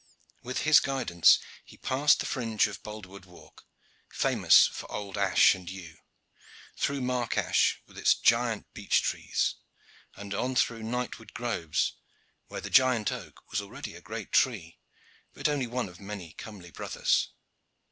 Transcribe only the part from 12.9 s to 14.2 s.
oak was already a